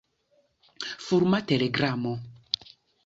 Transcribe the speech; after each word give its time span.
Fulma 1.07 1.43
telegramo. 1.53 2.15